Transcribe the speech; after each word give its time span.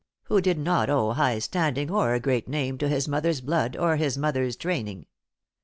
who 0.23 0.41
did 0.41 0.57
not 0.57 0.89
owe 0.89 1.13
high 1.13 1.37
standing, 1.37 1.91
or 1.91 2.15
a 2.15 2.19
great 2.19 2.47
name, 2.47 2.75
to 2.75 2.89
his 2.89 3.07
mother's 3.07 3.39
blood, 3.39 3.77
or 3.77 3.97
his 3.97 4.17
mother's 4.17 4.55
training. 4.55 5.05